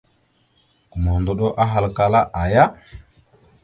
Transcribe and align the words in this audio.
Gomohəndoɗo 0.89 1.47
ahalkala: 1.63 2.19
aaya? 2.41 2.63